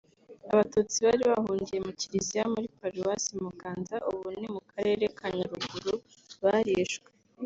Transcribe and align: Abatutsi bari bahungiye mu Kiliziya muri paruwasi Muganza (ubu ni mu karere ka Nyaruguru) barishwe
Abatutsi 0.51 0.97
bari 1.05 1.23
bahungiye 1.31 1.79
mu 1.85 1.91
Kiliziya 1.99 2.43
muri 2.53 2.67
paruwasi 2.79 3.31
Muganza 3.45 3.95
(ubu 4.09 4.27
ni 4.39 4.47
mu 4.53 4.61
karere 4.71 5.05
ka 5.17 5.27
Nyaruguru) 5.35 5.93
barishwe 6.43 7.09